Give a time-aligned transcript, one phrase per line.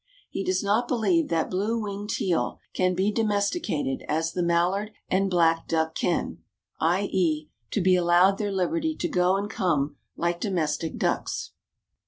[0.31, 5.29] He does not believe that blue winged teal can be domesticated as the mallard and
[5.29, 6.39] black duck can,
[6.79, 7.03] i.
[7.03, 11.51] e., to be allowed their liberty to go and come like domestic ducks.